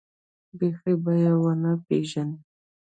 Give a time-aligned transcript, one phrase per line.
[0.57, 2.37] بيخي به يې ونه پېژنې.